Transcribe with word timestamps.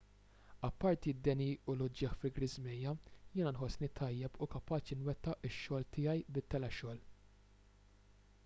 apparti 0.67 1.11
d-deni 1.17 1.49
u 1.73 1.73
l-uġigħ 1.75 2.15
fi 2.21 2.31
ġriżmejja 2.37 2.93
jiena 3.35 3.51
nħossni 3.57 3.89
tajjeb 3.99 4.39
u 4.45 4.49
kapaċi 4.55 4.97
nwettaq 5.03 5.47
ix-xogħol 5.51 5.89
tiegħi 5.99 6.25
bit-telexogħol 6.39 7.05